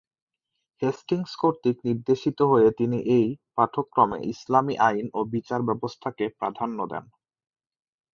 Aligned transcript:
Hastings 0.81 1.31
কর্তৃক 1.41 1.77
নির্দেশিত 1.85 2.39
হয়ে 2.51 2.69
তিনি 2.71 2.97
এই 3.17 3.27
পাঠক্রমে 3.55 4.17
ইসলামী 4.33 4.75
আইন 4.87 5.07
ও 5.13 5.19
বিচার 5.33 5.59
ব্যবস্থাকে 5.69 6.25
প্রাধান্য 6.39 6.77
দেন। 6.91 7.05